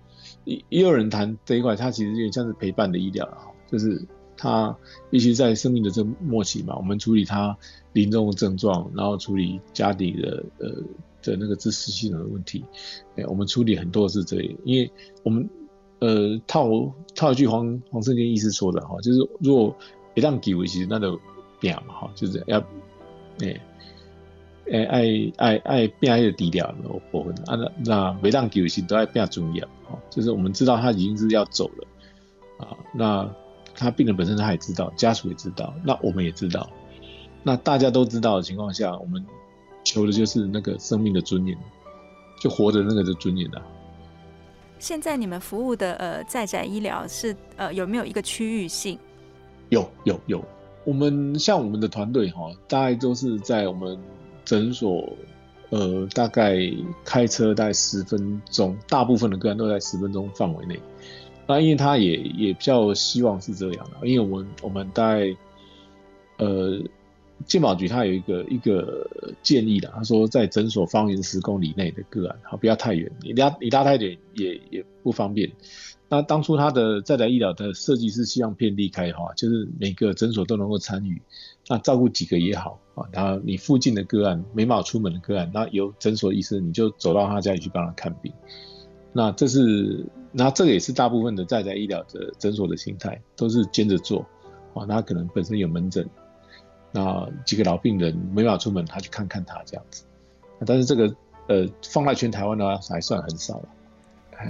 [0.44, 3.28] 也也有人谈这一块，他其实有点像是陪伴的医疗，
[3.70, 4.02] 就是
[4.36, 4.76] 他
[5.10, 7.56] 尤其在生命的这末期嘛，我们处理他
[7.92, 10.82] 临终的症状，然后处理家里的呃。
[11.26, 12.62] 的那个知识系统的问题，
[13.16, 14.90] 哎，我们处理很多是这，因为
[15.22, 15.48] 我们
[16.00, 16.68] 呃套
[17.14, 19.74] 套一句黄黄圣坚医师说的哈，就是如果
[20.12, 21.18] 一旦给维其那就
[21.58, 22.60] 变嘛哈，就是要
[23.40, 23.58] 哎
[24.72, 31.86] 哎爱爱爱变爱的低调那部分啊那那每当给维其都爱变重要哦，就是我们知道他已经是要走了
[32.58, 33.28] 啊，那
[33.74, 36.68] 他病人本身他也知道，家属也知道，那我们也知道，
[37.42, 39.24] 那大家都知道的情况下，我们。
[39.86, 41.54] 求的就是那个生命的尊严，
[42.40, 43.60] 就活着那个的尊严啊。
[44.78, 48.98] 现在你们服务的呃在宅医疗是呃有没有一个区域性？
[49.68, 50.42] 有有有，
[50.86, 53.98] 我们像我们的团队哈，大概都是在我们
[54.44, 55.16] 诊所，
[55.70, 56.58] 呃，大概
[57.04, 60.78] 开车大概十分钟，大部分的个案都在十分钟范围内。
[61.46, 65.36] 那因为他也也比较希望是这样的，因为我们我们大概
[66.38, 66.80] 呃。
[67.46, 69.06] 健保局他有一个一个
[69.42, 75.50] 建议的，他说在诊所方圆十公里内的个案，好不要太远，你拉你拉太远也也不方便。
[76.08, 81.20] 那当初他的在来医疗的设计是希望遍地开花，就是每个诊所都能够参与，
[81.68, 83.08] 那照顾几个也好啊。
[83.12, 88.32] 然后你附近的个案没办法出门的个案，那有诊所医生你就走到他家里去帮他看病。
[89.12, 94.26] 那这是那这个也是大部分的在在医疗的诊所的心态，都是兼着做
[94.74, 94.84] 啊。
[94.86, 96.08] 他可能本身有门诊。
[96.96, 100.04] 那几个老病人没法出门，他去看看他这样子。
[100.64, 101.12] 但是这个
[101.48, 103.68] 呃，放在全台湾的话还算很少了。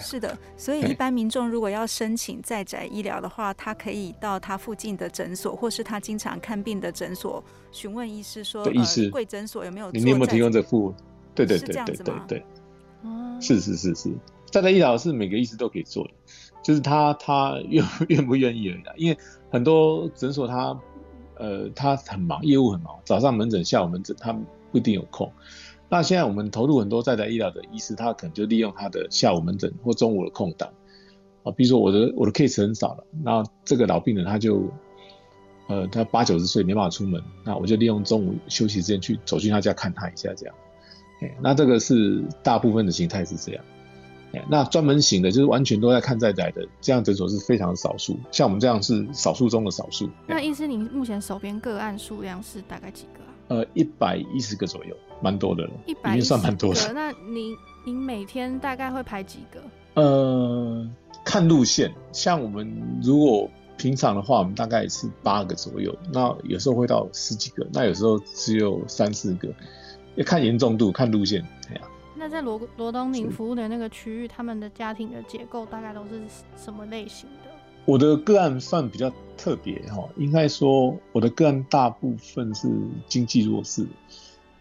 [0.00, 9.90] 是的，所以一般民众如果要申请在宅医疗的话，他可以到他附近的诊所，或是他经常看病的诊所询问医师说，医师贵诊所有没有？
[9.92, 10.94] 你有没有提供这服务？
[11.34, 12.44] 对对对对对对。
[13.02, 14.12] 哦，是是是是，
[14.50, 16.10] 在宅医疗是每个医师都可以做的，
[16.62, 19.04] 就是他他愿 愿不愿意而已。
[19.04, 19.18] 因为
[19.50, 20.78] 很多诊所他。
[21.36, 25.28] 呃，他很忙，业务很忙，早上门诊、下午门诊，他不一定有空。
[25.88, 30.68] 那现在我们投入很多在台医疗的医师，他可能就利用他的下午门诊或中午的空档
[31.44, 34.68] 啊，比如说我的我的 case 很少了，那这个老病人他就
[35.68, 40.54] 呃他八九十岁没办法出门，那我就利用中午休息时间去走进他家看他一下这样。
[41.22, 43.64] 哎那这个是大部分的形态是这样。
[44.32, 48.18] 哎那专门型的，就是完全都在看在宅的，这样诊所是非常少数。
[48.32, 50.10] 像我们这样是少数中的少数。
[50.26, 53.30] 那医师，您目前手边个案数量是大概几个啊？
[53.46, 55.70] 呃，一百一十个左右，蛮多的了。
[55.86, 56.92] 一百已经算蛮多的。
[56.92, 57.56] 那您
[57.86, 60.02] 您每天大概会排几个？
[60.02, 60.86] 呃，
[61.24, 61.90] 看路线。
[62.12, 65.96] 像我们如果平常的话，我们大概是八个左右。
[66.12, 69.48] 那有时候会到十几个，那有时候只有三四个，
[70.16, 71.42] 要看严重度，看路线。
[71.70, 71.80] 哎呀。
[72.16, 76.20] 那在罗罗东宁服务的那个区域，他们的家庭的结构大概都是
[76.56, 77.50] 什么类型的？
[77.86, 82.68] 我的个案算比较特别哈，应该说我的个案大部分是
[83.06, 83.86] 经济弱势。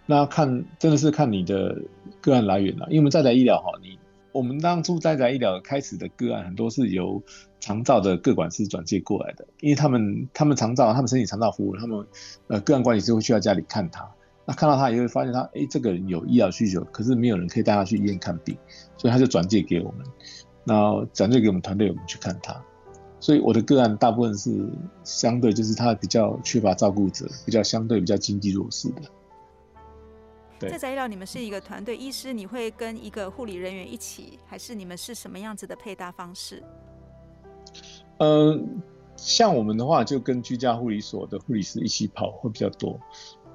[0.05, 1.81] 那看真的是看你的
[2.21, 3.97] 个案来源了，因为我们在宅医疗哈，你
[4.31, 7.21] 我们当初在宅医疗开始的个案很多是由
[7.59, 12.05] 长照的各管师转介过来的，因为他们他们长照，他们申请长照服务，他们
[12.47, 14.09] 呃个案管理师会去到家里看他。
[14.45, 18.57] 那看到他也会发现他，哎，这个人有医疗需求，可是没有人可以带他去医院看病，
[18.97, 20.05] 所以他就转介给我们，
[20.65, 22.61] 那转介给我们团队，我们去看他。
[23.21, 24.69] 所以我的个案大部分是
[25.05, 29.03] 相对就是他比较缺乏照顾者，比较相对比较经济弱势的。
[30.69, 36.61] 在在医疗，你们是一个团队，医师你会跟一个护理人员一起，还是你们是什么样子的配搭方式？
[38.17, 38.59] 呃，
[39.15, 42.99] 像我们的话，就跟居家护理所的护理师一起跑会比较多。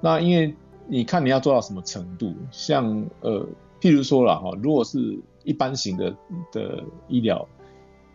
[0.01, 0.55] 那因为
[0.87, 3.47] 你看你要做到什么程度，像呃，
[3.81, 6.17] 譬如说了哈，如果是一般型的
[6.51, 7.47] 的医疗，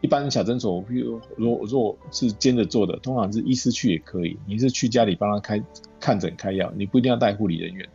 [0.02, 5.64] 一般小诊所，譬如如果如果是兼着做的，通常是医师去也可以，你是去家里帮他开
[6.00, 7.88] 看诊开药，你不一定要带护理人员。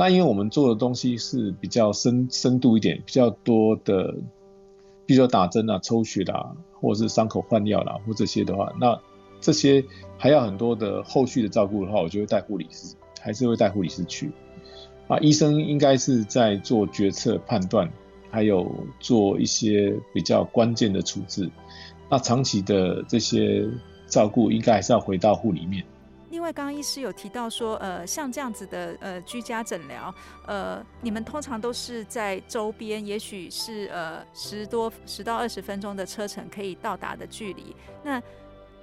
[0.00, 4.14] 那因为我们做的东西是比较深深度一点，比较多的，
[5.04, 8.98] 比如说打针啊、抽血啦，或者是伤口换药啦，或这些的话，那
[9.42, 9.84] 这些
[10.16, 14.32] 还要很多的后续的照顾的话，我就会带护理师，还是会带护理师去。
[15.06, 17.92] 啊，医生应该是在做决策判断，
[18.30, 21.50] 还有做一些比较关键的处置。
[22.08, 23.68] 那长期的这些
[24.06, 25.84] 照顾，应该还是要回到护理面。
[26.30, 30.14] 另外，刚刚医师有提到说，呃，像这样子的呃居家诊疗，
[30.46, 37.74] 呃，你们通常都是在周边，也许是呃十多十到二十分钟的车程可以到达的距离。
[38.04, 38.22] 那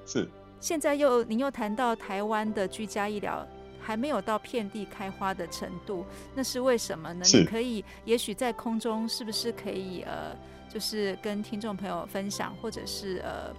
[0.05, 0.29] 是
[0.60, 3.47] 现在又您又谈到台湾的居家医疗
[3.79, 6.05] 还没有到遍地开花的程度，
[6.36, 7.25] 那是为什么呢？
[7.33, 10.36] 你可以也许在空中是不是可以呃，
[10.69, 13.55] 就是跟听众朋友分享，或者是呃。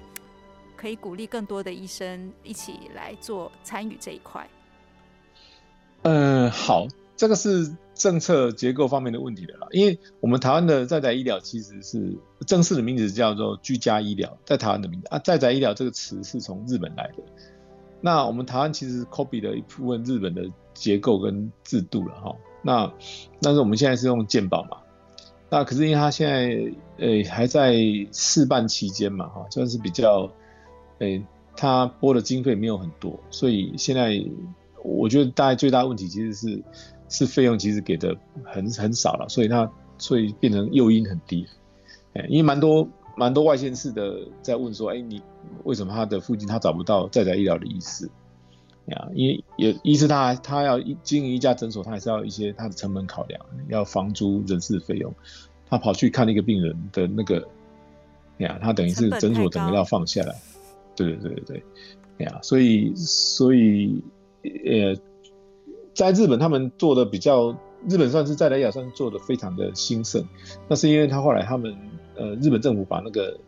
[0.78, 4.48] 可以鼓励更多的医生一起来做参与这一块。
[6.02, 6.86] 嗯，好，
[7.16, 9.66] 这个是政策结构方面的问题的啦。
[9.72, 17.24] 因为我们台湾的在宅医疗其实是正式的名字叫做居家医疗，在台湾的名字啊，在宅医疗这个词是从日本来的。
[18.00, 22.36] 那我们台湾其实 copy 了一部分日本的结构跟制度了哈。
[22.62, 22.92] 那
[23.42, 24.76] 但是我们现在是用健保嘛，
[25.50, 27.74] 那可是因为它现在呃还在
[28.12, 30.30] 试办期间嘛哈，算是比较。
[30.98, 31.22] 哎，
[31.56, 34.20] 他拨的经费没有很多，所以现在
[34.82, 36.62] 我觉得大概最大问题其实是
[37.08, 41.46] 是费用其实给的很很少了，所以他所以变成诱因很低。
[42.14, 45.22] 哎，因为蛮多蛮多外县市的在问说，哎，你
[45.64, 48.08] 为什么他的附近他找不到在宅医疗的医师？
[48.86, 55.14] 呀，因为也医师他他要经营一家诊所，他还是要一些他的成本考量，要房租、人事费用，
[55.68, 57.46] 他跑去看一个病人的那个，
[58.38, 60.34] 呀，他等于是诊所整个要放下来。
[61.04, 61.62] 对对对对对，
[62.18, 64.02] 哎呀，所以所以
[64.42, 65.00] 呃，
[65.94, 67.56] 在日本他们做的比较，
[67.88, 70.24] 日本算是在雷亚算做的非常的兴盛，
[70.68, 71.76] 那是因为他后来他们
[72.16, 73.38] 呃日本政府把那个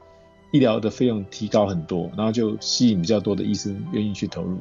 [0.53, 4.59] 医疗的费用提高很多，然后就吸引比较多的医生愿意去投入。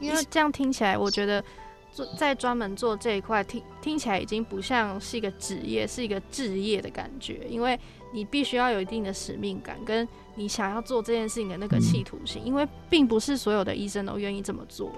[0.00, 1.42] 因为这样听起来，我觉得
[1.90, 7.78] 做在专门做这一块，听听起来已经不像是一个职业，是一个置业的感觉，因为
[8.12, 10.06] 你必须要有一定的使命感跟。
[10.34, 14.88] 你想要做这件事情的那个企图心，因为并不是所有的医生都愿意这么做。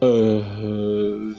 [0.00, 1.34] 哎，呃，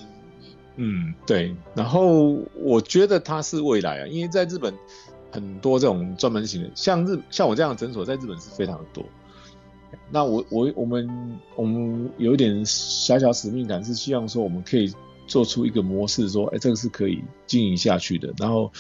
[0.78, 1.56] 嗯，对。
[1.76, 4.74] 然后我觉得它是未来啊，因为在日本
[5.32, 9.06] 很多这种专门型的，像日像我这样的诊所，在日本是非常的多。
[10.12, 14.94] 那我我我们我们有一点小小使命感，是希望说我们可以
[15.28, 18.34] 做出一个模式，说，哎，这个是可以经营下去的。
[18.38, 18.72] 然后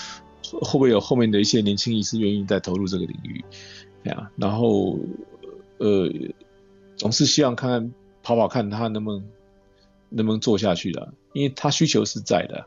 [0.43, 3.43] 会不会有后面的一些年轻医师愿意再投入这个领域？
[4.03, 4.97] 对啊，然后
[5.77, 6.09] 呃，
[6.95, 7.93] 总是希望看看
[8.23, 9.23] 跑跑看他能不能
[10.09, 12.65] 能不能做下去的，因为他需求是在的，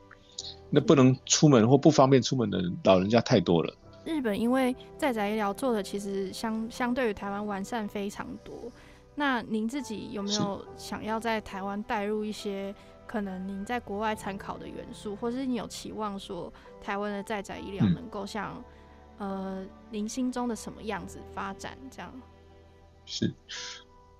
[0.70, 3.74] 那不能出门或不方便出门的老人家太多了。
[4.04, 8.54] 日本因为在宅医疗做的其实相相对于台湾完善非常多，
[9.14, 12.74] 那您自己有没有想要在台湾带入一些
[13.06, 18.62] 可能您在国外参考的元素，或是你有期望说台湾的在宅医疗能够像？
[19.18, 21.78] 呃，您心中的什么样子发展？
[21.88, 22.12] 这样
[23.04, 23.32] 是，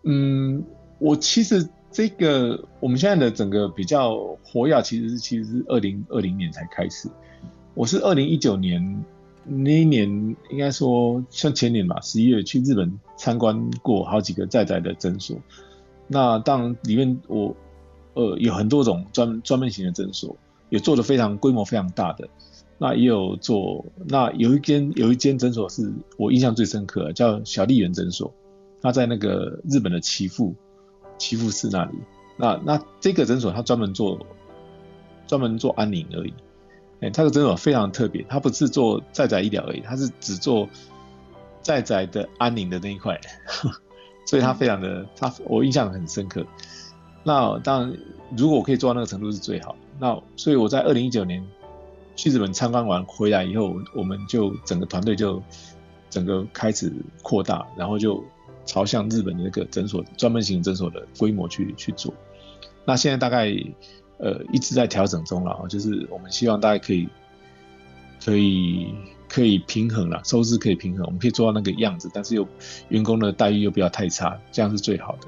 [0.04, 0.64] 嗯，
[1.00, 4.14] 我其实这个我们现在的整个比较
[4.44, 7.08] 活跃，其实是其实是二零二零年才开始。
[7.74, 9.04] 我是二零一九年
[9.44, 10.08] 那一年，
[10.50, 15.36] 应该说像前年吧，十一月去日本参观过好几个在在的诊所。
[16.06, 17.54] 那当然里面我
[18.14, 20.36] 呃有很多种专专门型的诊所，
[20.68, 22.28] 也做的非常规模非常大的。
[22.78, 28.32] 那也有做，那有一间有一间诊所是我印象最深刻，叫小丽园诊所，
[28.80, 30.52] 它在那个日本的岐阜
[31.16, 31.92] 岐阜市那里。
[32.36, 34.18] 那那这个诊所它专门做
[35.26, 36.34] 专门做安宁而已，
[37.02, 40.68] 哎，它的诊所非常特别，它不是做在宅医疗而已，它是只做
[41.60, 43.20] 在宅的安宁的那一块，
[44.26, 46.46] 所以它非常的，它我印象很深刻。
[47.22, 47.98] 那当然，
[48.36, 49.76] 如果我可以做到那个程度是最好。
[49.98, 51.44] 那所以我在二零一九年。
[52.14, 55.42] 去日本参观完回来以后，我们就整个团队就
[56.10, 56.92] 整个开始
[57.22, 58.22] 扩大，然后就
[58.66, 62.12] 朝向日本的那个诊所专门型诊所的规模去去做。
[62.84, 63.50] 那现在大概
[64.22, 67.08] 呃一直在调整中了啊，就是我们希望大家可以
[68.24, 68.94] 可以
[69.28, 72.46] 可以平衡了，收支可以平衡，我们可以做到那个样子，但是又
[72.88, 75.26] 员工的待遇又不要太差，这样是最好的。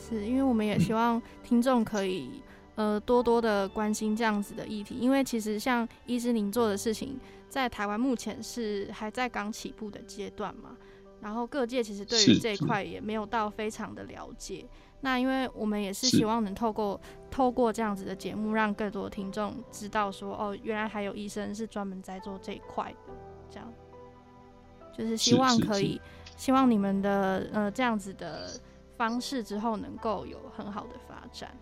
[0.00, 2.30] 是因为我们也希望听众可以
[2.74, 7.18] 呃多多的关心这样子的议题，因为其实像医师您做的事情，
[7.48, 10.76] 在台湾目前是还在刚起步的阶段嘛，
[11.20, 14.64] 然后各界其实对于这一块也没有到非常的了解。
[15.04, 16.98] 那因为我们也是希望能透过
[17.28, 23.12] 透过这样子的节目，让更多的听众知道说，哦，原来还有医生是专门在做这一块的，
[23.50, 23.72] 这样，
[24.96, 26.00] 就是希望可以，
[26.36, 28.48] 希望你们的呃这样子的
[28.96, 31.52] 方式之后能够有很好的发展。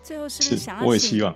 [0.00, 0.86] 最后是不是想要？
[0.86, 1.34] 我也希望。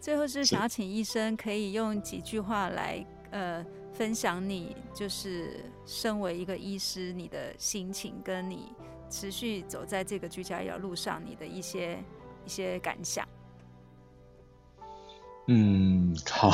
[0.00, 8.72] 最后是想要请医生可以用几句话来呃分享你就是身为一个医师你的心情跟你。
[9.14, 11.96] 持续走在这个居家医疗路上，你的一些
[12.44, 13.24] 一些感想。
[15.46, 16.50] 嗯， 好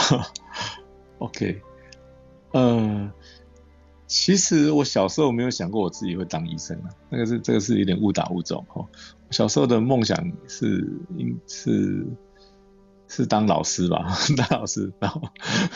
[1.20, 1.58] ，OK，
[2.52, 3.11] 嗯，
[4.06, 8.86] 其实我小时候没有想过我自己会当医生啊，那个是这个是有点误打误撞哈。
[9.30, 10.86] 小时候的梦想是
[11.16, 12.06] 应是
[13.08, 14.06] 是当老师吧，
[14.36, 15.22] 当老师，然后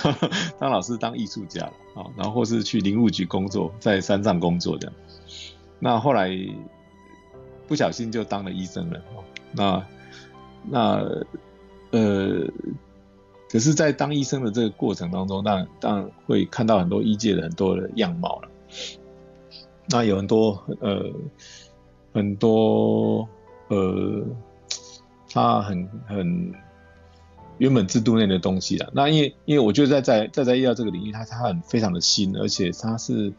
[0.60, 1.64] 当老师当艺术家
[1.94, 4.94] 啊，然后或是去林务局工作，在山上工作这样。
[5.80, 6.30] 那后来
[7.66, 9.00] 不小心就当了医生了，
[9.52, 9.86] 那
[10.70, 10.96] 那
[11.90, 12.46] 呃，
[13.50, 18.48] 可是，在当医生的这个过程当中，当当然会看到很多医界的很多的样貌了。
[19.88, 21.10] 那有很多呃
[22.12, 23.28] 很多
[23.68, 24.24] 呃，
[25.30, 26.52] 他很很
[27.58, 28.90] 原本制度内的东西了。
[28.92, 33.32] 那因为因为我觉得在在在在医疗这个领域，他他很非常的新，而且他是。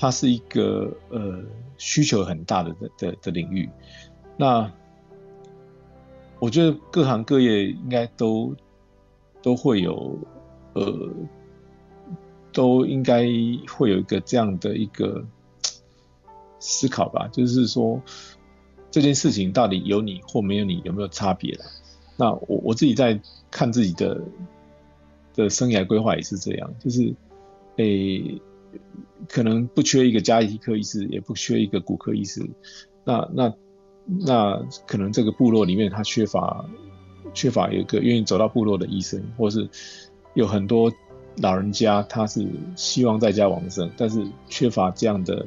[0.00, 1.42] 它是一个呃
[1.76, 3.68] 需求很大的的的领域，
[4.36, 4.72] 那
[6.38, 8.54] 我觉得各行各业应该都
[9.42, 10.16] 都会有
[10.74, 11.10] 呃
[12.52, 13.24] 都应该
[13.68, 15.24] 会有一个这样的一个
[16.60, 18.00] 思考吧，就是说
[18.92, 21.64] 这件事情到底有你或没有你有没有差别了？
[22.16, 23.20] 那我我自己在
[23.50, 24.22] 看自己的
[25.34, 27.12] 的生涯规划也是这样，就是
[27.78, 28.40] 诶。
[29.28, 32.48] 可能不缺一个加医科医师，也不缺一个骨科医师。
[33.04, 33.54] 那那
[34.06, 36.64] 那可能这个部落里面他缺乏
[37.34, 39.68] 缺乏一个愿意走到部落的医生，或是
[40.34, 40.92] 有很多
[41.36, 42.46] 老人家他是
[42.76, 45.46] 希望在家往生，但是缺乏这样的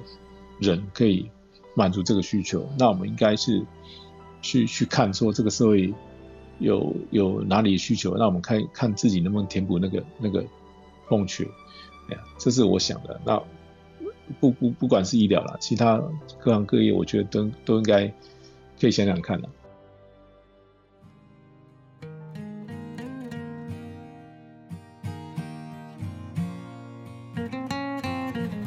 [0.60, 1.30] 人可以
[1.74, 2.68] 满足这个需求。
[2.78, 3.66] 那我们应该是
[4.42, 5.94] 去去看说这个社会
[6.60, 10.46] 有有哪里需求，那我们看看自己能不能填补那个那个
[11.08, 11.48] 空缺。
[12.38, 13.20] 这是我想的。
[13.26, 13.42] 那
[14.40, 16.02] 不不不管是医疗啦，其他
[16.40, 18.08] 各行各业，我觉得都都应该
[18.80, 19.50] 可以想想看的。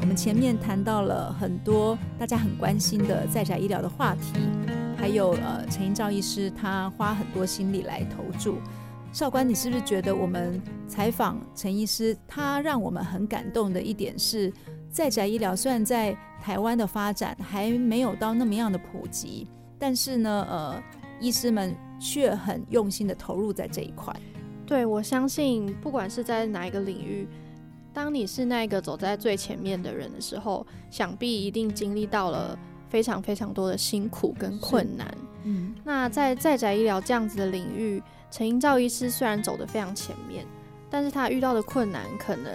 [0.00, 4.38] 我们前面谈到了很多大家很关心的在宅医疗的话题，
[4.98, 8.58] 还有呃陈英照医师他花很多心力来投注。
[9.14, 14.52] 少官，你是不是觉得我们采访陈医师，他让我们很感动的一点是，
[14.90, 19.46] 在宅医疗虽然在台湾的发展还没有到那么样的普及，
[19.78, 20.82] 但是呢，呃，
[21.20, 24.12] 医师们却很用心的投入在这一块。
[24.66, 27.28] 对，我相信不管是在哪一个领域，
[27.92, 32.58] 当你是那个走在最前面的人的时候，想必一定经历到了
[32.88, 35.16] 非常非常多的辛苦跟困难。
[35.44, 38.02] 嗯，那在在宅医疗这样子的领域。
[38.34, 40.44] 陈英照医师虽然走得非常前面，
[40.90, 42.52] 但是他遇到的困难可能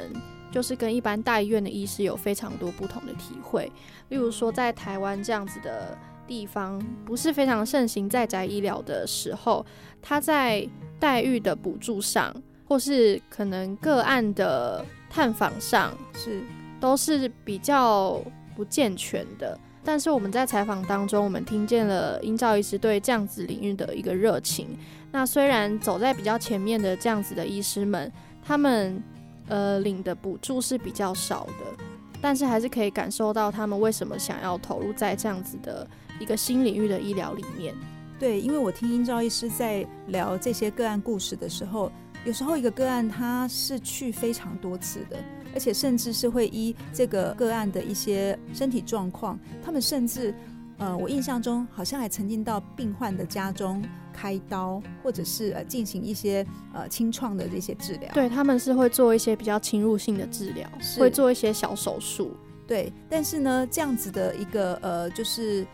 [0.52, 3.72] 就是跟一般大医院的医师有非常多不同的体会。
[4.10, 9.66] 例如说，在台湾这样子的地方不是非常盛行在宅医疗的时候，
[10.02, 10.68] 他在
[11.00, 12.36] 待遇的补助上，
[12.68, 16.42] 或是可能个案的探访上，是
[16.82, 18.22] 都是比较
[18.54, 19.58] 不健全的。
[19.84, 24.78] 但是我们在采访当中，我们听见了英照医师对这样子领域的一个热情。
[25.12, 28.12] 那虽然走在比较前面的这样子的医师们，
[28.44, 29.02] 他们
[29.48, 31.84] 呃领的补助是比较少的，
[32.22, 35.88] 但是还是可以感受到他们为什么想要投入在这样子的
[36.20, 37.74] 一个新领域的医疗里面。
[38.20, 41.90] 对，因为我听英照医师在聊这些个案故事的时候，
[42.26, 45.18] 有时候一个个案他是去非常多次的，
[45.54, 50.34] 而且甚至是会依这个个案的一些身体状况，他们甚至
[50.78, 53.84] 呃，我印象中好像还曾经到病患的家中。
[54.12, 62.36] 开刀，或者是呃进行一些呃清创的这些治疗，对他们是会做一些比较侵入性的治疗，会做一些小手术，
[62.68, 62.92] 对。
[63.10, 65.66] 但是呢，这样子的一个呃，就是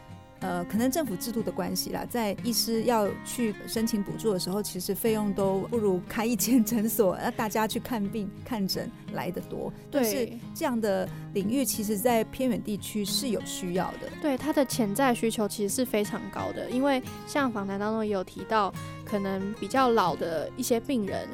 [0.42, 9.74] 呃，可能政府制度的关系啦，在医师要去申请补助的时候，其实费用都不如开一间诊所， 让大家去看病看诊来的多。
[9.90, 14.10] 对，这样的领域，其实在偏远地区是有需要的。
[14.22, 18.72] 对，它的潜在需求其实是非常高的，因为像访谈当中也有提到，
[19.04, 21.28] 可能比较老的一些病人，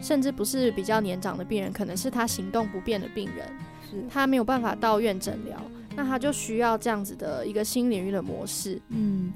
[0.00, 3.46] 甚至不是比较年长的病人，可能是他行动不便的病人，
[3.90, 5.60] 是他没有办法到院诊疗。
[5.96, 8.80] 那他就需要这样子的一个新领域的模式。
[8.88, 9.32] 嗯，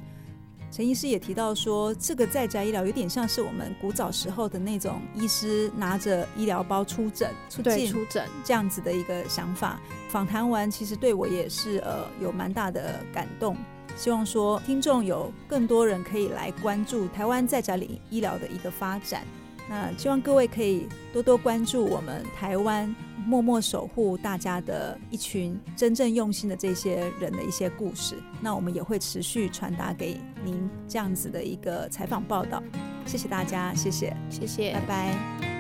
[0.71, 9.81] 陈医师也提到说，这个在宅医疗有点像是我们古早时候的那种医师拿着医疗包出诊、出对出诊这样子的一个想法。
[10.09, 13.57] 访谈完，其实对我也是呃有蛮大的感动。
[13.97, 19.25] 希望说听众有更多人可以来关注台湾在宅里医疗的一个发展。
[19.69, 22.95] 那希望各位可以多多关注我们台湾
[23.27, 28.15] 默默守护大家的一群真正用心的这些人的一些故事。
[28.41, 32.63] 那我们也会持续传达给您这样子的一个采访报道。
[33.05, 35.58] 谢谢大家，谢谢，谢谢，拜拜。